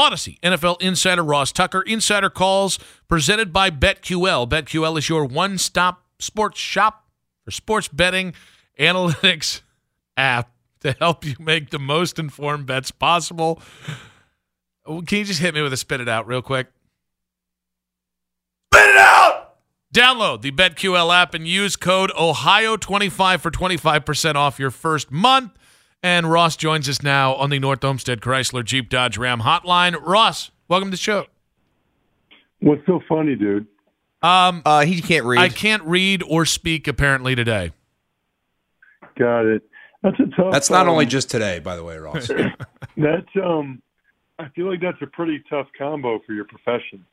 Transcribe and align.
Odyssey, 0.00 0.38
NFL 0.42 0.80
insider 0.80 1.22
Ross 1.22 1.52
Tucker, 1.52 1.82
insider 1.82 2.30
calls 2.30 2.78
presented 3.06 3.52
by 3.52 3.70
BetQL. 3.70 4.48
BetQL 4.48 4.96
is 4.96 5.10
your 5.10 5.26
one 5.26 5.58
stop 5.58 6.06
sports 6.18 6.58
shop 6.58 7.06
for 7.44 7.50
sports 7.50 7.86
betting 7.86 8.32
analytics 8.78 9.60
app 10.16 10.52
to 10.80 10.92
help 10.92 11.26
you 11.26 11.36
make 11.38 11.68
the 11.68 11.78
most 11.78 12.18
informed 12.18 12.64
bets 12.64 12.90
possible. 12.90 13.60
Can 14.86 15.18
you 15.18 15.24
just 15.24 15.40
hit 15.40 15.54
me 15.54 15.60
with 15.60 15.72
a 15.74 15.76
spit 15.76 16.00
it 16.00 16.08
out 16.08 16.26
real 16.26 16.40
quick? 16.40 16.68
Spit 18.72 18.88
it 18.88 18.96
out! 18.96 19.56
Download 19.94 20.40
the 20.40 20.50
BetQL 20.50 21.14
app 21.14 21.34
and 21.34 21.46
use 21.46 21.76
code 21.76 22.10
OHIO25 22.12 23.40
for 23.40 23.50
25% 23.50 24.34
off 24.34 24.58
your 24.58 24.70
first 24.70 25.10
month. 25.10 25.52
And 26.02 26.30
Ross 26.30 26.56
joins 26.56 26.88
us 26.88 27.02
now 27.02 27.34
on 27.34 27.50
the 27.50 27.58
North 27.58 27.84
Olmsted 27.84 28.20
Chrysler 28.20 28.64
Jeep 28.64 28.88
Dodge 28.88 29.18
Ram 29.18 29.40
hotline. 29.40 30.00
Ross, 30.00 30.50
welcome 30.68 30.88
to 30.88 30.92
the 30.92 30.96
show. 30.96 31.26
What's 32.60 32.84
so 32.86 33.00
funny, 33.08 33.36
dude? 33.36 33.66
Um, 34.22 34.62
Uh, 34.64 34.84
he 34.84 35.00
can't 35.02 35.26
read. 35.26 35.38
I 35.40 35.48
can't 35.48 35.82
read 35.84 36.22
or 36.22 36.46
speak 36.46 36.88
apparently 36.88 37.34
today. 37.34 37.72
Got 39.18 39.46
it. 39.46 39.62
That's 40.02 40.18
a 40.20 40.26
tough. 40.36 40.52
That's 40.52 40.70
not 40.70 40.86
um, 40.86 40.90
only 40.90 41.04
just 41.06 41.30
today, 41.30 41.58
by 41.58 41.76
the 41.76 41.84
way, 41.84 41.98
Ross. 41.98 42.28
That's 42.96 43.28
um. 43.42 43.82
I 44.38 44.48
feel 44.56 44.70
like 44.70 44.80
that's 44.80 44.96
a 45.02 45.06
pretty 45.06 45.42
tough 45.50 45.66
combo 45.76 46.18
for 46.26 46.32
your 46.32 46.46
profession. 46.46 47.04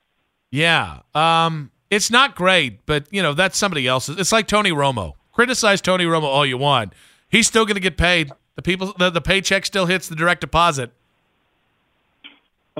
Yeah. 0.50 1.00
Um, 1.14 1.72
it's 1.90 2.10
not 2.10 2.36
great, 2.36 2.86
but 2.86 3.06
you 3.12 3.22
know 3.22 3.34
that's 3.34 3.58
somebody 3.58 3.86
else's. 3.86 4.18
It's 4.18 4.32
like 4.32 4.48
Tony 4.48 4.72
Romo. 4.72 5.16
Criticize 5.34 5.82
Tony 5.82 6.06
Romo 6.06 6.24
all 6.24 6.46
you 6.46 6.58
want. 6.58 6.94
He's 7.28 7.46
still 7.46 7.66
going 7.66 7.76
to 7.76 7.82
get 7.82 7.98
paid. 7.98 8.32
The 8.58 8.64
people, 8.64 8.94
the, 8.98 9.12
the 9.12 9.22
paycheck 9.22 9.68
still 9.68 9.86
hits 9.86 10.10
the 10.10 10.16
direct 10.16 10.42
deposit. 10.42 10.92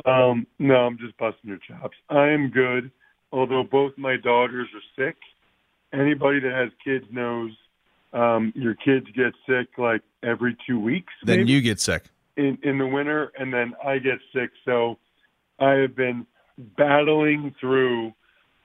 Um, 0.06 0.48
no, 0.58 0.76
I'm 0.76 0.98
just 0.98 1.16
busting 1.18 1.48
your 1.48 1.60
chops. 1.60 1.96
I 2.10 2.30
am 2.30 2.50
good, 2.50 2.92
although 3.32 3.64
both 3.64 3.96
my 3.96 4.18
daughters 4.18 4.68
are 4.74 5.06
sick. 5.06 5.16
Anybody 5.94 6.40
that 6.40 6.52
has 6.52 6.70
kids 6.84 7.06
knows 7.12 7.52
um, 8.12 8.52
your 8.56 8.74
kids 8.74 9.06
get 9.16 9.34
sick 9.48 9.68
like 9.78 10.02
every 10.24 10.58
two 10.68 10.80
weeks. 10.80 11.14
then 11.24 11.42
maybe, 11.42 11.52
you 11.52 11.62
get 11.62 11.80
sick. 11.80 12.06
in 12.36 12.58
in 12.64 12.80
the 12.80 12.88
winter, 12.88 13.32
and 13.38 13.54
then 13.54 13.74
I 13.86 14.00
get 14.00 14.18
sick. 14.34 14.50
So 14.66 14.98
I 15.60 15.74
have 15.74 15.96
been 15.96 16.26
battling 16.58 17.54
through 17.60 18.14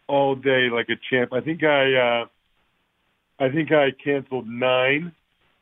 all 0.09 0.35
day 0.35 0.71
like 0.71 0.89
a 0.89 0.97
champ. 1.11 1.35
I 1.35 1.43
think 1.43 1.63
I 1.63 1.95
uh, 1.95 2.27
I 3.39 3.51
think 3.51 3.71
I 3.71 3.91
canceled 4.03 4.49
nine 4.49 5.13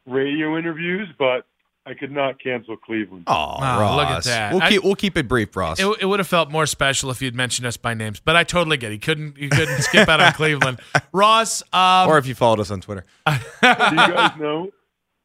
radio 0.07 0.57
interviews, 0.57 1.09
but 1.19 1.47
I 1.91 1.95
could 1.95 2.13
not 2.13 2.41
cancel 2.41 2.77
Cleveland. 2.77 3.25
Oh, 3.27 3.57
Wow, 3.59 3.97
look 3.97 4.07
at 4.07 4.23
that. 4.25 4.53
We'll 4.53 4.63
I- 4.63 4.69
keep 4.71 4.85
we'll 4.85 4.95
keep 4.95 5.17
it 5.17 5.27
brief, 5.27 5.57
Ross. 5.57 5.81
It, 5.81 5.87
it 6.01 6.07
would 6.07 6.21
have 6.21 6.29
felt 6.29 6.51
more 6.51 6.67
special 6.67 7.11
if 7.11 7.21
you'd 7.21 7.35
mentioned 7.35 7.67
us 7.67 7.77
by 7.77 7.95
names, 7.95 8.21
but 8.21 8.37
I 8.37 8.45
totally 8.45 8.77
get. 8.77 8.93
It. 8.93 8.95
He 8.95 8.99
couldn't. 8.99 9.37
He 9.37 9.49
couldn't 9.49 9.83
skip 9.83 10.09
out 10.09 10.21
on 10.21 10.33
Cleveland. 10.35 10.79
Ross. 11.13 11.63
Um, 11.73 12.09
or 12.09 12.17
if 12.19 12.27
you 12.27 12.35
followed 12.37 12.61
us 12.61 12.71
on 12.71 12.81
Twitter. 12.81 13.05
do 13.27 13.33
you 13.37 13.97
guys 13.97 14.39
know? 14.39 14.71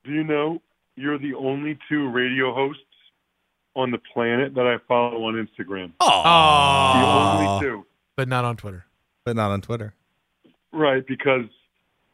Do 0.03 0.11
you 0.11 0.23
know 0.23 0.61
you're 0.95 1.17
the 1.19 1.33
only 1.35 1.77
two 1.89 2.09
radio 2.09 2.53
hosts 2.53 2.81
on 3.75 3.91
the 3.91 3.99
planet 4.13 4.55
that 4.55 4.65
I 4.65 4.77
follow 4.87 5.23
on 5.25 5.33
Instagram? 5.35 5.91
Oh, 5.99 6.93
the 6.99 7.45
only 7.45 7.61
two, 7.65 7.85
but 8.15 8.27
not 8.27 8.43
on 8.45 8.57
Twitter. 8.57 8.85
But 9.23 9.35
not 9.35 9.51
on 9.51 9.61
Twitter. 9.61 9.93
right? 10.71 11.05
Because 11.05 11.45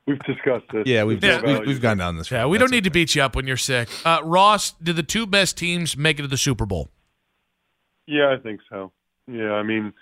we've 0.07 0.19
discussed 0.19 0.65
this. 0.73 0.83
Yeah, 0.85 1.03
we've 1.03 1.21
There's 1.21 1.43
no 1.43 1.59
we've, 1.59 1.67
we've 1.67 1.81
gone 1.81 1.97
down 1.97 2.17
this 2.17 2.31
road. 2.31 2.39
Yeah, 2.39 2.45
we 2.47 2.57
That's 2.57 2.69
don't 2.69 2.75
need 2.75 2.83
to 2.85 2.89
beat 2.89 3.15
you 3.15 3.21
up 3.21 3.35
when 3.35 3.47
you're 3.47 3.57
sick. 3.57 3.89
Uh, 4.05 4.19
Ross, 4.23 4.71
did 4.73 4.95
the 4.95 5.03
two 5.03 5.25
best 5.25 5.57
teams 5.57 5.97
make 5.97 6.19
it 6.19 6.23
to 6.23 6.27
the 6.27 6.37
Super 6.37 6.65
Bowl? 6.65 6.89
Yeah, 8.07 8.35
I 8.37 8.41
think 8.41 8.61
so. 8.69 8.91
Yeah, 9.27 9.53
I 9.53 9.63
mean, 9.63 9.93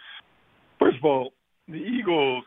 first 0.79 0.97
of 0.97 1.05
all, 1.05 1.33
the 1.67 1.75
Eagles 1.75 2.43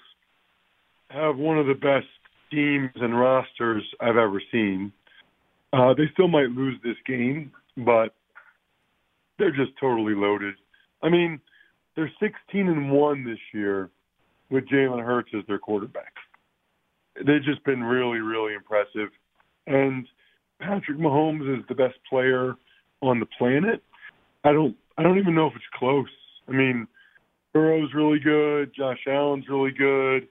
have 1.11 1.37
one 1.37 1.59
of 1.59 1.67
the 1.67 1.75
best 1.75 2.07
teams 2.51 2.91
and 2.97 3.19
rosters 3.19 3.83
I've 4.01 4.17
ever 4.17 4.43
seen. 4.51 4.93
Uh, 5.73 5.95
they 5.95 6.05
still 6.13 6.29
might 6.29 6.51
lose 6.51 6.79
this 6.83 6.97
game, 7.07 7.53
but 7.77 8.15
they're 9.39 9.53
just 9.53 9.73
totally 9.81 10.15
loaded. 10.15 10.55
I 11.03 11.09
mean, 11.09 11.41
they're 11.97 12.13
16 12.21 12.69
and 12.69 12.91
one 12.91 13.25
this 13.25 13.39
year 13.53 13.91
with 14.51 14.69
Jalen 14.69 15.05
Hurts 15.05 15.31
as 15.37 15.45
their 15.47 15.59
quarterback. 15.59 16.13
They've 17.17 17.43
just 17.45 17.65
been 17.65 17.83
really, 17.83 18.21
really 18.21 18.55
impressive. 18.55 19.11
And 19.67 20.07
Patrick 20.61 20.99
Mahomes 20.99 21.59
is 21.59 21.65
the 21.69 21.75
best 21.75 21.97
player 22.09 22.55
on 23.01 23.21
the 23.21 23.27
planet. 23.27 23.83
I 24.45 24.53
don't 24.53 24.77
I 24.97 25.03
don't 25.03 25.19
even 25.19 25.35
know 25.35 25.47
if 25.47 25.55
it's 25.57 25.65
close. 25.75 26.09
I 26.49 26.53
mean, 26.53 26.87
Burrow's 27.53 27.93
really 27.95 28.19
good, 28.19 28.73
Josh 28.75 29.05
Allen's 29.07 29.49
really 29.49 29.71
good. 29.71 30.29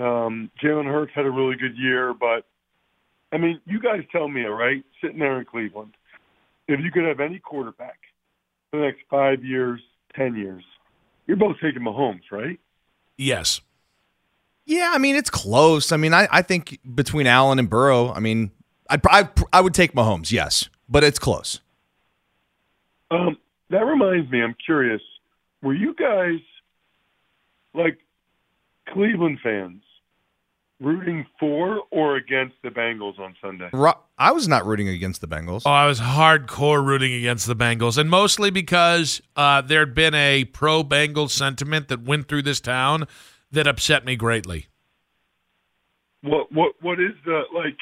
Um, 0.00 0.50
Jalen 0.62 0.84
Hurts 0.84 1.12
had 1.14 1.24
a 1.24 1.30
really 1.30 1.56
good 1.56 1.76
year, 1.76 2.14
but 2.14 2.44
I 3.32 3.38
mean, 3.38 3.60
you 3.64 3.80
guys 3.80 4.02
tell 4.12 4.28
me, 4.28 4.44
all 4.44 4.52
right, 4.52 4.84
sitting 5.02 5.18
there 5.18 5.38
in 5.38 5.44
Cleveland, 5.44 5.94
if 6.68 6.80
you 6.80 6.90
could 6.90 7.04
have 7.04 7.20
any 7.20 7.38
quarterback 7.38 7.98
for 8.70 8.80
the 8.80 8.86
next 8.86 9.00
five 9.10 9.44
years, 9.44 9.80
ten 10.14 10.36
years, 10.36 10.62
you're 11.26 11.36
both 11.36 11.56
taking 11.62 11.82
Mahomes, 11.82 12.30
right? 12.30 12.58
Yes. 13.16 13.60
Yeah, 14.66 14.90
I 14.92 14.98
mean 14.98 15.14
it's 15.14 15.30
close. 15.30 15.92
I 15.92 15.96
mean, 15.96 16.12
I, 16.12 16.28
I 16.30 16.42
think 16.42 16.80
between 16.94 17.26
Allen 17.26 17.58
and 17.58 17.70
Burrow, 17.70 18.12
I 18.12 18.18
mean, 18.18 18.50
I'd, 18.90 19.00
I 19.08 19.28
I 19.52 19.60
would 19.60 19.74
take 19.74 19.92
Mahomes, 19.94 20.32
yes, 20.32 20.68
but 20.88 21.04
it's 21.04 21.20
close. 21.20 21.60
Um, 23.10 23.38
that 23.70 23.84
reminds 23.84 24.30
me, 24.30 24.42
I'm 24.42 24.56
curious. 24.64 25.00
Were 25.62 25.74
you 25.74 25.94
guys 25.94 26.40
like 27.74 27.98
Cleveland 28.88 29.38
fans 29.42 29.82
rooting 30.80 31.26
for 31.38 31.82
or 31.90 32.16
against 32.16 32.56
the 32.62 32.68
Bengals 32.68 33.18
on 33.18 33.34
Sunday? 33.40 33.70
I 34.18 34.32
was 34.32 34.48
not 34.48 34.66
rooting 34.66 34.88
against 34.88 35.20
the 35.20 35.28
Bengals. 35.28 35.62
Oh, 35.64 35.70
I 35.70 35.86
was 35.86 36.00
hardcore 36.00 36.84
rooting 36.84 37.12
against 37.14 37.46
the 37.46 37.56
Bengals, 37.56 37.98
and 37.98 38.10
mostly 38.10 38.50
because 38.50 39.22
uh, 39.36 39.62
there 39.62 39.80
had 39.80 39.94
been 39.94 40.14
a 40.14 40.44
pro 40.46 40.82
Bengals 40.82 41.30
sentiment 41.30 41.88
that 41.88 42.02
went 42.02 42.26
through 42.28 42.42
this 42.42 42.60
town 42.60 43.06
that 43.52 43.66
upset 43.66 44.04
me 44.04 44.16
greatly. 44.16 44.66
What 46.22 46.50
what 46.52 46.72
what 46.80 47.00
is 47.00 47.12
the 47.24 47.42
like? 47.54 47.76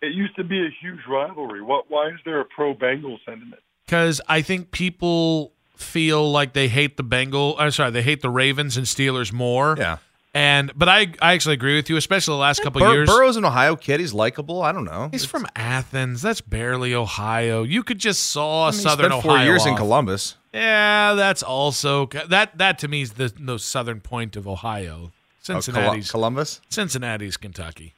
It 0.00 0.14
used 0.14 0.36
to 0.36 0.44
be 0.44 0.60
a 0.60 0.68
huge 0.80 1.00
rivalry. 1.08 1.62
What? 1.62 1.86
Why 1.88 2.08
is 2.08 2.18
there 2.24 2.40
a 2.40 2.44
pro 2.44 2.74
Bengal 2.74 3.18
sentiment? 3.24 3.62
Because 3.86 4.20
I 4.28 4.42
think 4.42 4.70
people 4.70 5.52
feel 5.76 6.30
like 6.30 6.52
they 6.52 6.68
hate 6.68 6.96
the 6.96 7.02
Bengal. 7.02 7.56
I'm 7.58 7.70
sorry, 7.70 7.90
they 7.90 8.02
hate 8.02 8.20
the 8.22 8.30
Ravens 8.30 8.76
and 8.76 8.86
Steelers 8.86 9.32
more. 9.32 9.74
Yeah. 9.78 9.98
And 10.34 10.72
but 10.76 10.88
I 10.88 11.12
I 11.20 11.34
actually 11.34 11.54
agree 11.54 11.76
with 11.76 11.90
you, 11.90 11.96
especially 11.96 12.32
the 12.32 12.38
last 12.40 12.62
couple 12.62 12.80
Bur- 12.80 12.92
years. 12.92 13.08
Burrow's 13.08 13.36
an 13.36 13.44
Ohio 13.44 13.76
kid. 13.76 14.00
He's 14.00 14.14
likable. 14.14 14.62
I 14.62 14.72
don't 14.72 14.84
know. 14.84 15.08
He's 15.12 15.24
from 15.26 15.46
Athens. 15.54 16.22
That's 16.22 16.40
barely 16.40 16.94
Ohio. 16.94 17.64
You 17.64 17.82
could 17.82 17.98
just 17.98 18.22
saw 18.28 18.68
I 18.68 18.70
mean, 18.70 18.78
he 18.78 18.82
Southern 18.82 19.10
spent 19.10 19.22
four 19.22 19.32
Ohio. 19.32 19.44
years 19.44 19.66
in. 19.66 19.76
Columbus. 19.76 20.36
Yeah, 20.52 21.14
that's 21.14 21.42
also 21.42 22.06
that. 22.28 22.58
That 22.58 22.78
to 22.80 22.88
me 22.88 23.02
is 23.02 23.12
the 23.12 23.32
the 23.38 23.58
southern 23.58 24.00
point 24.00 24.36
of 24.36 24.46
Ohio. 24.46 25.12
Oh, 25.48 25.54
Col- 25.54 25.62
Cincinnati's 25.62 26.10
Columbus. 26.10 26.60
Cincinnati's 26.68 27.36
Kentucky. 27.36 27.94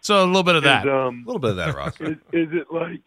So 0.00 0.24
a 0.24 0.26
little 0.26 0.42
bit 0.42 0.56
of 0.56 0.62
that. 0.64 0.86
Is, 0.86 0.90
um, 0.90 1.22
A 1.24 1.26
little 1.26 1.38
bit 1.40 1.50
of 1.50 1.56
that, 1.56 1.74
Ross. 1.76 1.94
is, 2.00 2.16
is 2.32 2.48
it 2.52 2.72
like 2.72 3.02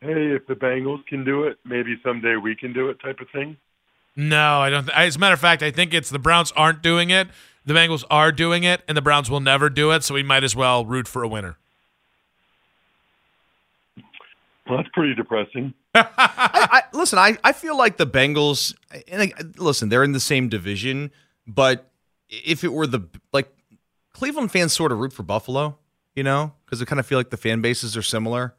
hey, 0.00 0.32
if 0.34 0.46
the 0.46 0.54
Bengals 0.54 1.04
can 1.06 1.24
do 1.24 1.44
it, 1.44 1.58
maybe 1.64 1.98
someday 2.04 2.36
we 2.36 2.54
can 2.54 2.72
do 2.72 2.88
it 2.88 2.98
type 3.00 3.20
of 3.20 3.28
thing? 3.30 3.56
No, 4.16 4.60
I 4.60 4.70
don't. 4.70 4.84
Th- 4.84 4.96
as 4.96 5.16
a 5.16 5.18
matter 5.18 5.34
of 5.34 5.40
fact, 5.40 5.62
I 5.62 5.70
think 5.70 5.94
it's 5.94 6.10
the 6.10 6.18
Browns 6.18 6.52
aren't 6.56 6.82
doing 6.82 7.10
it. 7.10 7.28
The 7.64 7.74
Bengals 7.74 8.04
are 8.10 8.32
doing 8.32 8.64
it, 8.64 8.82
and 8.88 8.96
the 8.96 9.02
Browns 9.02 9.30
will 9.30 9.40
never 9.40 9.68
do 9.70 9.90
it. 9.92 10.02
So 10.02 10.14
we 10.14 10.22
might 10.22 10.42
as 10.42 10.56
well 10.56 10.84
root 10.84 11.06
for 11.06 11.22
a 11.22 11.28
winner. 11.28 11.56
Well, 14.68 14.78
that's 14.78 14.88
pretty 14.92 15.14
depressing. 15.14 15.74
I, 15.94 16.08
I, 16.16 16.82
listen, 16.92 17.18
I, 17.18 17.38
I 17.42 17.52
feel 17.52 17.76
like 17.76 17.96
the 17.96 18.06
Bengals. 18.06 18.74
And 19.08 19.22
I, 19.22 19.32
listen, 19.56 19.88
they're 19.88 20.04
in 20.04 20.12
the 20.12 20.20
same 20.20 20.48
division, 20.48 21.10
but 21.46 21.90
if 22.28 22.64
it 22.64 22.72
were 22.72 22.86
the 22.86 23.08
like 23.32 23.50
Cleveland 24.12 24.52
fans 24.52 24.72
sort 24.72 24.92
of 24.92 24.98
root 24.98 25.12
for 25.12 25.22
Buffalo, 25.22 25.78
you 26.14 26.22
know, 26.22 26.52
because 26.64 26.82
I 26.82 26.84
kind 26.84 27.00
of 27.00 27.06
feel 27.06 27.18
like 27.18 27.30
the 27.30 27.36
fan 27.36 27.60
bases 27.60 27.96
are 27.96 28.02
similar. 28.02 28.54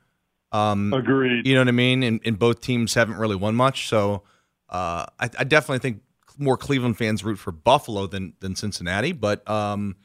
Um, 0.51 0.93
Agreed. 0.93 1.45
You 1.45 1.53
know 1.53 1.61
what 1.61 1.67
I 1.67 1.71
mean? 1.71 2.01
And, 2.03 2.19
and 2.25 2.39
both 2.39 2.61
teams 2.61 2.93
haven't 2.95 3.17
really 3.17 3.35
won 3.35 3.55
much, 3.55 3.87
so 3.87 4.23
uh, 4.69 5.05
I, 5.19 5.29
I 5.37 5.43
definitely 5.43 5.79
think 5.79 6.01
more 6.37 6.57
Cleveland 6.57 6.97
fans 6.97 7.23
root 7.23 7.37
for 7.37 7.51
Buffalo 7.51 8.07
than 8.07 8.33
than 8.39 8.55
Cincinnati. 8.55 9.11
But 9.11 9.47
um, 9.49 9.95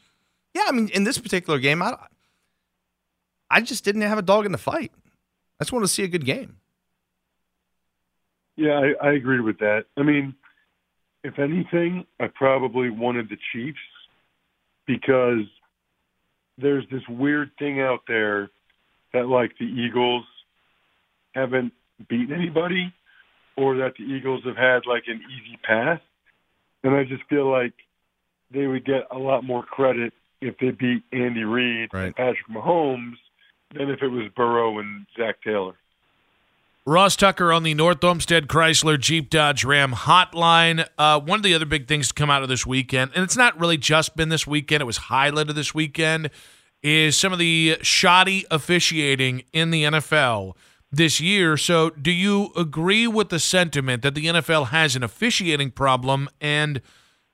yeah, 0.53 0.65
I 0.67 0.71
mean, 0.71 0.89
in 0.89 1.03
this 1.03 1.17
particular 1.17 1.57
game, 1.59 1.81
I 1.81 1.95
I 3.49 3.61
just 3.61 3.83
didn't 3.83 4.01
have 4.01 4.17
a 4.17 4.23
dog 4.23 4.45
in 4.45 4.51
the 4.51 4.57
fight. 4.57 4.91
I 5.59 5.63
just 5.63 5.71
want 5.71 5.83
to 5.85 5.87
see 5.91 6.03
a 6.03 6.07
good 6.07 6.25
game. 6.25 6.57
Yeah, 8.57 8.79
I, 9.01 9.07
I 9.09 9.11
agree 9.13 9.39
with 9.41 9.59
that. 9.59 9.85
I 9.97 10.03
mean, 10.03 10.35
if 11.23 11.39
anything, 11.39 12.05
I 12.19 12.27
probably 12.27 12.89
wanted 12.89 13.29
the 13.29 13.37
Chiefs 13.51 13.77
because 14.85 15.41
there's 16.57 16.85
this 16.91 17.01
weird 17.09 17.51
thing 17.59 17.81
out 17.81 18.01
there 18.07 18.49
that 19.13 19.27
like 19.27 19.51
the 19.59 19.65
Eagles 19.65 20.23
haven't 21.33 21.73
beaten 22.09 22.33
anybody 22.33 22.93
or 23.57 23.77
that 23.77 23.93
the 23.97 24.03
Eagles 24.05 24.43
have 24.45 24.55
had 24.57 24.85
like 24.85 25.03
an 25.07 25.21
easy 25.21 25.57
path. 25.63 26.01
And 26.83 26.93
I 26.95 27.03
just 27.03 27.23
feel 27.29 27.49
like 27.49 27.73
they 28.51 28.67
would 28.67 28.85
get 28.85 29.07
a 29.11 29.17
lot 29.17 29.43
more 29.43 29.63
credit 29.63 30.13
if 30.41 30.57
they 30.59 30.71
beat 30.71 31.03
Andy 31.11 31.43
Reid 31.43 31.89
Right. 31.93 32.05
and 32.05 32.15
Patrick 32.15 32.47
Mahomes 32.49 33.15
than 33.75 33.89
if 33.89 34.01
it 34.01 34.07
was 34.07 34.29
Burrow 34.35 34.79
and 34.79 35.05
Zac 35.17 35.41
Taylor. 35.43 35.75
Ross 36.87 37.15
Tucker 37.15 37.51
on 37.51 37.63
the 37.63 37.73
North 37.73 38.03
Olmsted 38.03 38.47
Chrysler 38.47 38.99
Jeep 38.99 39.31
Dodge 39.31 39.65
Ram 39.65 39.93
hotline. 39.93 40.87
Uh, 40.99 41.19
one 41.19 41.39
of 41.39 41.43
the 41.43 41.55
other 41.55 41.65
big 41.65 41.87
things 41.87 42.09
to 42.09 42.13
come 42.13 42.29
out 42.29 42.43
of 42.43 42.49
this 42.49 42.63
weekend, 42.63 43.11
and 43.15 43.23
it's 43.23 43.35
not 43.35 43.59
really 43.59 43.77
just 43.77 44.15
been 44.15 44.29
this 44.29 44.45
weekend, 44.45 44.81
it 44.81 44.85
was 44.85 44.99
highlighted 44.99 45.55
this 45.55 45.73
weekend, 45.73 46.29
is 46.83 47.19
some 47.19 47.33
of 47.33 47.39
the 47.39 47.79
shoddy 47.81 48.45
officiating 48.51 49.43
in 49.51 49.71
the 49.71 49.83
NFL 49.85 50.53
this 50.91 51.19
year. 51.19 51.57
So, 51.57 51.89
do 51.89 52.11
you 52.11 52.51
agree 52.55 53.07
with 53.07 53.29
the 53.29 53.39
sentiment 53.39 54.03
that 54.03 54.13
the 54.13 54.27
NFL 54.27 54.67
has 54.67 54.95
an 54.95 55.01
officiating 55.01 55.71
problem, 55.71 56.29
and 56.39 56.83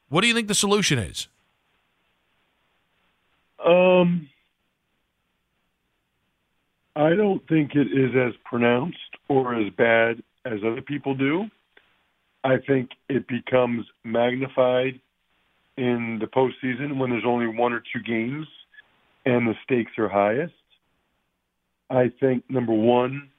what 0.08 0.22
do 0.22 0.28
you 0.28 0.34
think 0.34 0.48
the 0.48 0.56
solution 0.56 0.98
is? 0.98 1.28
Um, 3.66 4.30
I 6.96 7.16
don't 7.16 7.46
think 7.48 7.72
it 7.76 7.88
is 7.88 8.12
as 8.16 8.34
pronounced 8.44 8.98
or 9.30 9.56
as 9.56 9.72
bad 9.78 10.22
as 10.46 10.60
other 10.66 10.82
people 10.82 11.16
do. 11.16 11.46
I 12.44 12.56
think 12.68 12.90
it 13.08 13.28
becomes 13.28 13.86
magnified 14.04 15.00
in 15.78 16.20
the 16.20 16.28
postseason 16.28 16.98
when 16.98 17.12
there's 17.12 17.24
only 17.26 17.48
one 17.48 17.74
or 17.74 17.82
two 17.94 18.02
games 18.06 18.48
and 19.26 19.48
the 19.48 19.54
stakes 19.64 19.92
are 19.98 20.10
highest. 20.10 20.54
I 21.90 22.12
think 22.20 22.44
number 22.50 22.74
one, 22.74 23.30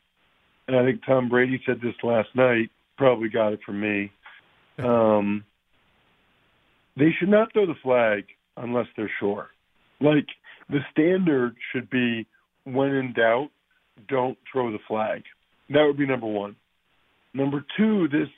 and 0.68 0.76
I 0.76 0.84
think 0.84 1.02
Tom 1.04 1.28
Brady 1.28 1.60
said 1.66 1.80
this 1.82 1.94
last 2.02 2.28
night, 2.34 2.70
probably 2.96 3.28
got 3.28 3.52
it 3.52 3.60
from 3.64 3.80
me. 3.80 4.12
Um, 4.78 5.44
they 6.96 7.10
should 7.18 7.28
not 7.28 7.52
throw 7.52 7.66
the 7.66 7.74
flag 7.82 8.24
unless 8.56 8.86
they're 8.96 9.12
sure. 9.20 9.48
Like 10.00 10.26
the 10.70 10.80
standard 10.90 11.54
should 11.72 11.90
be 11.90 12.26
when 12.64 12.94
in 12.94 13.12
doubt, 13.12 13.48
don't 14.08 14.38
throw 14.50 14.70
the 14.70 14.78
flag. 14.88 15.22
That 15.70 15.84
would 15.84 15.96
be 15.96 16.06
number 16.06 16.26
one. 16.26 16.56
Number 17.34 17.64
two, 17.76 18.08
this 18.08 18.28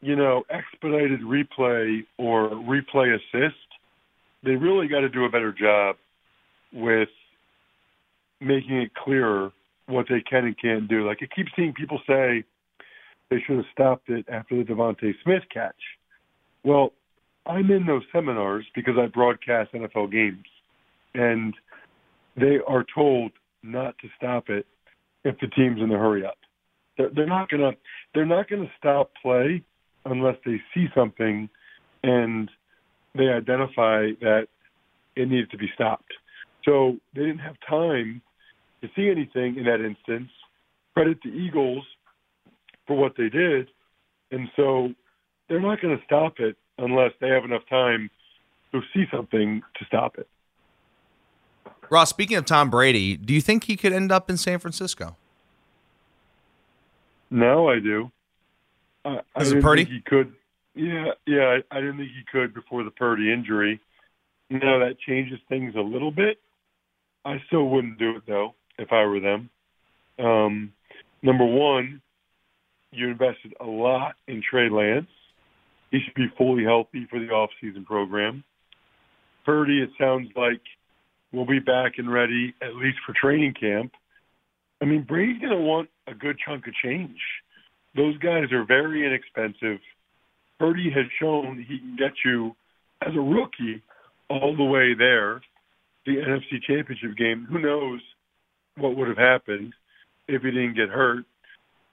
you 0.00 0.16
know 0.16 0.44
expedited 0.50 1.20
replay 1.20 2.00
or 2.18 2.50
replay 2.50 3.14
assist. 3.14 3.56
They 4.44 4.52
really 4.52 4.88
got 4.88 5.00
to 5.00 5.08
do 5.08 5.24
a 5.24 5.30
better 5.30 5.52
job 5.52 5.96
with 6.72 7.08
making 8.40 8.76
it 8.76 8.94
clearer 8.94 9.52
what 9.86 10.06
they 10.08 10.20
can 10.20 10.44
and 10.44 10.60
can't 10.60 10.88
do. 10.88 11.06
Like 11.06 11.18
I 11.22 11.26
keep 11.34 11.46
seeing 11.56 11.72
people 11.72 12.00
say 12.06 12.44
they 13.30 13.42
should 13.46 13.56
have 13.56 13.66
stopped 13.72 14.08
it 14.08 14.26
after 14.28 14.56
the 14.56 14.64
DeVonta 14.64 15.12
Smith 15.24 15.42
catch. 15.52 15.74
Well, 16.64 16.92
I'm 17.46 17.70
in 17.70 17.86
those 17.86 18.02
seminars 18.12 18.66
because 18.74 18.94
I 18.98 19.06
broadcast 19.06 19.72
NFL 19.72 20.12
games, 20.12 20.44
and 21.14 21.54
they 22.38 22.58
are 22.66 22.84
told 22.94 23.32
not 23.62 23.96
to 23.98 24.08
stop 24.16 24.48
it 24.48 24.66
if 25.24 25.38
the 25.40 25.48
team's 25.48 25.80
in 25.80 25.88
the 25.88 25.96
hurry 25.96 26.24
up. 26.24 26.38
They're, 26.96 27.10
they're 27.14 27.26
not 27.26 27.48
gonna 27.48 27.72
they're 28.14 28.26
not 28.26 28.48
gonna 28.48 28.70
stop 28.78 29.10
play 29.20 29.62
unless 30.04 30.36
they 30.44 30.60
see 30.74 30.86
something 30.94 31.48
and 32.02 32.50
they 33.14 33.28
identify 33.28 34.08
that 34.20 34.46
it 35.16 35.28
needed 35.28 35.50
to 35.50 35.58
be 35.58 35.68
stopped. 35.74 36.12
So 36.64 36.96
they 37.14 37.22
didn't 37.22 37.38
have 37.38 37.56
time 37.68 38.22
to 38.80 38.88
see 38.94 39.10
anything 39.10 39.56
in 39.56 39.64
that 39.64 39.84
instance. 39.84 40.30
Credit 40.94 41.18
the 41.22 41.30
Eagles 41.30 41.84
for 42.86 42.96
what 42.96 43.12
they 43.16 43.28
did, 43.28 43.68
and 44.30 44.48
so 44.56 44.90
they're 45.48 45.60
not 45.60 45.80
going 45.80 45.96
to 45.96 46.04
stop 46.04 46.34
it 46.38 46.56
unless 46.78 47.12
they 47.20 47.28
have 47.28 47.44
enough 47.44 47.62
time 47.68 48.10
to 48.72 48.80
see 48.94 49.04
something 49.12 49.62
to 49.78 49.84
stop 49.86 50.16
it. 50.18 50.28
Ross, 51.90 52.10
speaking 52.10 52.36
of 52.36 52.44
Tom 52.44 52.70
Brady, 52.70 53.16
do 53.16 53.32
you 53.32 53.40
think 53.40 53.64
he 53.64 53.76
could 53.76 53.92
end 53.92 54.12
up 54.12 54.28
in 54.28 54.36
San 54.36 54.58
Francisco? 54.58 55.16
No, 57.30 57.68
I 57.68 57.78
do. 57.78 58.10
I, 59.04 59.20
I 59.34 59.44
didn't 59.44 59.62
Purdy? 59.62 59.84
think 59.84 59.94
he 59.94 60.00
could. 60.02 60.34
Yeah, 60.74 61.12
yeah. 61.26 61.58
I, 61.70 61.76
I 61.76 61.80
didn't 61.80 61.98
think 61.98 62.10
he 62.10 62.24
could 62.30 62.54
before 62.54 62.84
the 62.84 62.90
Purdy 62.90 63.32
injury. 63.32 63.80
Now 64.50 64.78
that 64.78 64.96
changes 65.06 65.38
things 65.48 65.74
a 65.76 65.80
little 65.80 66.10
bit. 66.10 66.38
I 67.24 67.42
still 67.46 67.68
wouldn't 67.68 67.98
do 67.98 68.16
it 68.16 68.22
though 68.26 68.54
if 68.78 68.92
I 68.92 69.04
were 69.04 69.20
them. 69.20 69.50
Um, 70.18 70.72
number 71.22 71.44
one, 71.44 72.00
you 72.90 73.08
invested 73.08 73.54
a 73.60 73.66
lot 73.66 74.14
in 74.26 74.42
Trey 74.42 74.70
Lance. 74.70 75.10
He 75.90 76.00
should 76.00 76.14
be 76.14 76.28
fully 76.36 76.64
healthy 76.64 77.06
for 77.10 77.18
the 77.18 77.28
off-season 77.28 77.84
program. 77.84 78.44
Purdy, 79.44 79.82
it 79.82 79.90
sounds 79.98 80.30
like, 80.36 80.60
will 81.32 81.46
be 81.46 81.58
back 81.58 81.92
and 81.98 82.12
ready 82.12 82.54
at 82.62 82.76
least 82.76 82.98
for 83.06 83.14
training 83.20 83.54
camp. 83.58 83.92
I 84.80 84.84
mean, 84.84 85.02
Brady's 85.02 85.40
going 85.40 85.52
to 85.52 85.58
want 85.58 85.88
a 86.06 86.14
good 86.14 86.36
chunk 86.44 86.66
of 86.66 86.74
change. 86.82 87.18
Those 87.96 88.16
guys 88.18 88.52
are 88.52 88.64
very 88.64 89.06
inexpensive. 89.06 89.80
Purdy 90.58 90.90
has 90.94 91.06
shown 91.20 91.64
he 91.68 91.78
can 91.78 91.96
get 91.96 92.12
you 92.24 92.54
as 93.02 93.14
a 93.14 93.20
rookie 93.20 93.82
all 94.28 94.56
the 94.56 94.64
way 94.64 94.94
there. 94.94 95.40
The 96.06 96.16
NFC 96.16 96.62
Championship 96.66 97.16
game. 97.16 97.46
Who 97.50 97.58
knows 97.58 98.00
what 98.76 98.96
would 98.96 99.08
have 99.08 99.18
happened 99.18 99.74
if 100.26 100.42
he 100.42 100.50
didn't 100.50 100.74
get 100.74 100.88
hurt? 100.88 101.24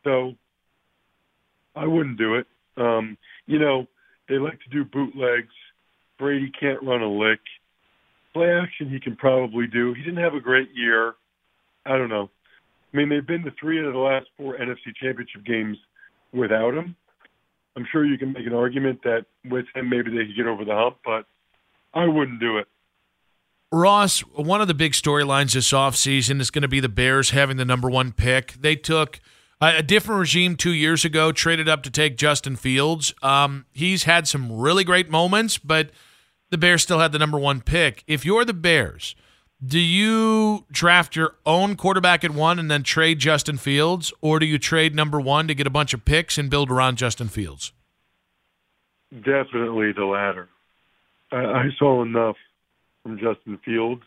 So 0.03 0.33
I 1.75 1.85
wouldn't 1.85 2.17
do 2.17 2.35
it. 2.35 2.47
Um, 2.77 3.17
you 3.45 3.59
know, 3.59 3.87
they 4.29 4.37
like 4.37 4.59
to 4.61 4.69
do 4.69 4.85
bootlegs. 4.85 5.53
Brady 6.17 6.51
can't 6.57 6.83
run 6.83 7.01
a 7.01 7.11
lick. 7.11 7.39
Play 8.35 8.51
action 8.51 8.89
he 8.89 8.99
can 8.99 9.15
probably 9.15 9.65
do. 9.65 9.93
He 9.93 10.03
didn't 10.03 10.21
have 10.21 10.33
a 10.33 10.41
great 10.41 10.67
year. 10.75 11.13
I 11.85 11.97
don't 11.97 12.09
know. 12.09 12.29
I 12.93 12.97
mean, 12.97 13.07
they've 13.07 13.25
been 13.25 13.43
to 13.43 13.51
three 13.57 13.79
out 13.79 13.85
of 13.85 13.93
the 13.93 13.99
last 13.99 14.25
four 14.35 14.57
NFC 14.57 14.93
Championship 15.01 15.45
games 15.45 15.77
without 16.33 16.73
him. 16.73 16.97
I'm 17.77 17.87
sure 17.89 18.05
you 18.05 18.17
can 18.17 18.33
make 18.33 18.45
an 18.45 18.53
argument 18.53 19.01
that 19.03 19.25
with 19.49 19.65
him 19.73 19.89
maybe 19.89 20.11
they 20.11 20.25
could 20.25 20.35
get 20.35 20.47
over 20.47 20.65
the 20.65 20.73
hump, 20.73 20.97
but 21.05 21.25
I 21.93 22.07
wouldn't 22.07 22.41
do 22.41 22.57
it. 22.57 22.67
Ross, 23.71 24.19
one 24.19 24.59
of 24.59 24.67
the 24.67 24.73
big 24.73 24.91
storylines 24.91 25.53
this 25.53 25.71
offseason 25.71 26.41
is 26.41 26.51
going 26.51 26.61
to 26.61 26.67
be 26.67 26.81
the 26.81 26.89
Bears 26.89 27.29
having 27.29 27.55
the 27.55 27.63
number 27.63 27.89
one 27.89 28.11
pick. 28.11 28.51
They 28.53 28.75
took 28.75 29.21
a, 29.61 29.81
different 29.81 30.19
regime 30.19 30.57
two 30.57 30.73
years 30.73 31.05
ago, 31.05 31.31
traded 31.31 31.69
up 31.69 31.83
to 31.83 31.89
take 31.89 32.17
Justin 32.17 32.57
Fields. 32.57 33.13
Um, 33.21 33.65
he's 33.71 34.03
had 34.03 34.27
some 34.27 34.51
really 34.51 34.83
great 34.83 35.09
moments, 35.09 35.57
but 35.57 35.91
the 36.55 36.59
Bears 36.59 36.83
still 36.83 36.99
had 36.99 37.11
the 37.11 37.19
number 37.19 37.37
one 37.37 37.59
pick. 37.59 38.05
If 38.07 38.23
you're 38.23 38.45
the 38.45 38.53
Bears, 38.53 39.13
do 39.61 39.77
you 39.77 40.63
draft 40.71 41.13
your 41.13 41.35
own 41.45 41.75
quarterback 41.75 42.23
at 42.23 42.31
one 42.31 42.59
and 42.59 42.71
then 42.71 42.81
trade 42.81 43.19
Justin 43.19 43.57
Fields, 43.57 44.13
or 44.21 44.39
do 44.39 44.45
you 44.45 44.57
trade 44.57 44.95
number 44.95 45.19
one 45.19 45.49
to 45.49 45.53
get 45.53 45.67
a 45.67 45.69
bunch 45.69 45.93
of 45.93 46.05
picks 46.05 46.37
and 46.37 46.49
build 46.49 46.71
around 46.71 46.97
Justin 46.97 47.27
Fields? 47.27 47.73
Definitely 49.11 49.91
the 49.91 50.05
latter. 50.05 50.47
I, 51.29 51.43
I 51.43 51.65
saw 51.77 52.01
enough 52.03 52.37
from 53.03 53.19
Justin 53.19 53.59
Fields 53.65 54.03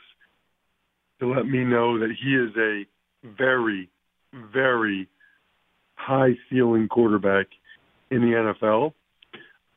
to 1.21 1.31
let 1.31 1.45
me 1.45 1.65
know 1.65 1.99
that 1.99 2.13
he 2.19 2.35
is 2.35 2.57
a 2.57 2.87
very, 3.37 3.91
very 4.33 5.07
high 5.97 6.35
ceiling 6.49 6.89
quarterback 6.89 7.49
in 8.11 8.23
the 8.23 8.55
NFL, 8.65 8.95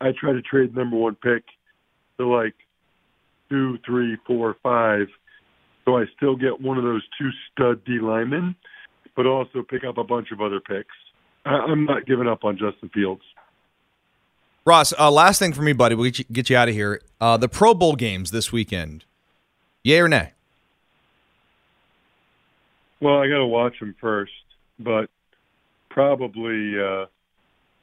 I 0.00 0.12
try 0.18 0.32
to 0.32 0.40
trade 0.40 0.74
number 0.74 0.96
one 0.96 1.16
pick 1.16 1.44
to 2.22 2.28
like 2.28 2.54
two, 3.48 3.78
three, 3.84 4.16
four, 4.26 4.56
five. 4.62 5.08
So 5.84 5.98
I 5.98 6.04
still 6.16 6.36
get 6.36 6.60
one 6.60 6.78
of 6.78 6.84
those 6.84 7.02
two 7.18 7.30
stud 7.50 7.84
D 7.84 7.98
linemen, 8.00 8.54
but 9.16 9.26
also 9.26 9.62
pick 9.62 9.84
up 9.84 9.98
a 9.98 10.04
bunch 10.04 10.28
of 10.32 10.40
other 10.40 10.60
picks. 10.60 10.94
I, 11.44 11.50
I'm 11.50 11.84
not 11.84 12.06
giving 12.06 12.28
up 12.28 12.44
on 12.44 12.56
Justin 12.56 12.88
Fields. 12.94 13.22
Ross, 14.64 14.92
uh, 14.96 15.10
last 15.10 15.40
thing 15.40 15.52
for 15.52 15.62
me, 15.62 15.72
buddy. 15.72 15.96
We'll 15.96 16.04
get 16.04 16.20
you, 16.20 16.24
get 16.30 16.48
you 16.48 16.56
out 16.56 16.68
of 16.68 16.74
here. 16.74 17.02
Uh, 17.20 17.36
the 17.36 17.48
Pro 17.48 17.74
Bowl 17.74 17.96
games 17.96 18.30
this 18.30 18.52
weekend. 18.52 19.04
Yay 19.82 19.98
or 19.98 20.08
nay? 20.08 20.32
Well, 23.00 23.18
I 23.18 23.26
got 23.26 23.38
to 23.38 23.46
watch 23.46 23.80
them 23.80 23.96
first, 24.00 24.32
but 24.78 25.10
probably 25.90 26.74
uh, 26.80 27.06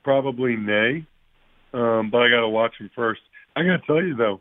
probably 0.04 0.56
nay. 0.56 1.06
Um, 1.74 2.10
but 2.10 2.22
I 2.22 2.30
got 2.30 2.40
to 2.40 2.48
watch 2.48 2.78
them 2.80 2.90
first. 2.96 3.20
I 3.60 3.64
got 3.64 3.82
to 3.82 3.86
tell 3.86 4.02
you 4.02 4.16
though, 4.16 4.40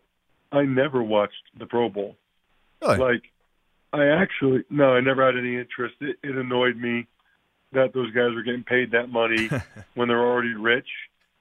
I 0.52 0.62
never 0.62 1.02
watched 1.02 1.42
the 1.58 1.66
Pro 1.66 1.88
Bowl. 1.88 2.16
Really? 2.80 2.98
Like, 2.98 3.22
I 3.92 4.06
actually 4.06 4.64
no, 4.70 4.94
I 4.94 5.00
never 5.00 5.26
had 5.26 5.36
any 5.36 5.56
interest. 5.56 5.96
It, 6.00 6.16
it 6.22 6.36
annoyed 6.36 6.76
me 6.76 7.06
that 7.72 7.92
those 7.92 8.12
guys 8.12 8.34
were 8.34 8.42
getting 8.42 8.62
paid 8.62 8.92
that 8.92 9.08
money 9.08 9.48
when 9.94 10.08
they're 10.08 10.24
already 10.24 10.54
rich 10.54 10.88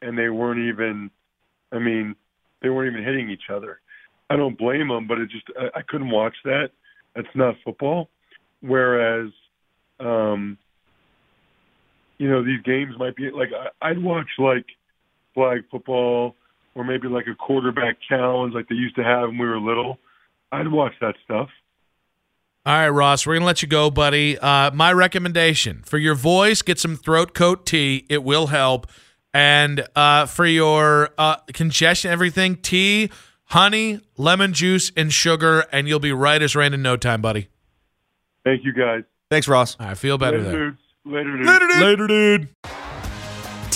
and 0.01 0.17
they 0.17 0.29
weren't 0.29 0.59
even. 0.59 1.11
I 1.71 1.79
mean, 1.79 2.15
they 2.61 2.69
weren't 2.69 2.93
even 2.93 3.05
hitting 3.05 3.29
each 3.29 3.49
other. 3.53 3.79
I 4.29 4.37
don't 4.37 4.57
blame 4.57 4.87
them, 4.87 5.05
but 5.07 5.19
it 5.19 5.29
just 5.29 5.45
I, 5.59 5.79
I 5.79 5.81
couldn't 5.83 6.09
watch 6.09 6.35
that. 6.45 6.71
That's 7.15 7.27
not 7.35 7.55
football. 7.63 8.09
Whereas, 8.61 9.29
um, 9.99 10.57
you 12.17 12.29
know, 12.29 12.43
these 12.43 12.61
games 12.63 12.95
might 12.97 13.15
be 13.15 13.29
like 13.29 13.49
I, 13.53 13.89
I'd 13.89 14.01
watch 14.01 14.27
like 14.39 14.65
flag 15.35 15.65
football 15.69 16.35
or 16.77 16.83
maybe 16.83 17.07
like 17.07 17.25
a 17.27 17.33
quarterback 17.35 17.97
challenge 18.07 18.53
like 18.53 18.69
they 18.69 18.75
used 18.75 18.95
to 18.95 19.03
have 19.03 19.29
when 19.29 19.39
we 19.39 19.47
were 19.47 19.59
little. 19.59 19.97
I'd 20.51 20.71
watch 20.71 20.93
that 21.01 21.15
stuff. 21.25 21.49
All 22.65 22.73
right, 22.73 22.89
Ross, 22.89 23.25
we're 23.25 23.33
going 23.33 23.41
to 23.41 23.45
let 23.47 23.61
you 23.61 23.67
go, 23.67 23.89
buddy. 23.89 24.37
Uh, 24.37 24.71
my 24.71 24.93
recommendation 24.93 25.81
for 25.85 25.97
your 25.97 26.15
voice, 26.15 26.61
get 26.61 26.77
some 26.79 26.95
throat 26.95 27.33
coat 27.33 27.65
tea. 27.65 28.05
It 28.09 28.23
will 28.23 28.47
help. 28.47 28.87
And 29.33 29.87
uh, 29.95 30.25
for 30.25 30.45
your 30.45 31.09
uh, 31.17 31.37
congestion, 31.53 32.11
everything, 32.11 32.57
tea, 32.57 33.09
honey, 33.45 34.01
lemon 34.17 34.53
juice, 34.53 34.91
and 34.95 35.11
sugar, 35.11 35.65
and 35.71 35.87
you'll 35.87 35.99
be 35.99 36.11
right 36.11 36.41
as 36.41 36.55
rain 36.55 36.73
in 36.73 36.81
no 36.81 36.95
time, 36.97 37.21
buddy. 37.21 37.47
Thank 38.43 38.63
you, 38.65 38.73
guys. 38.73 39.03
Thanks, 39.31 39.47
Ross. 39.47 39.75
I 39.79 39.93
feel 39.95 40.17
better 40.17 40.37
Later, 40.37 40.49
there. 40.51 40.69
dudes. 40.69 40.81
Later, 41.05 41.37
dudes. 41.37 41.47
Later, 41.49 41.67
dude. 41.67 41.81
Later, 41.81 42.07
dude. 42.07 42.49